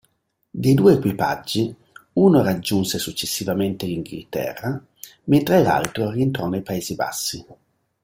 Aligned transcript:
Dei 0.49 0.73
due 0.73 0.93
equipaggi, 0.93 1.71
uno 2.13 2.41
raggiunse 2.41 2.97
successivamente 2.97 3.85
l'Inghilterra, 3.85 4.83
mentre 5.25 5.61
l'altro 5.61 6.09
rientrò 6.09 6.47
nei 6.47 6.63
Paesi 6.63 6.95
Bassi. 6.95 7.45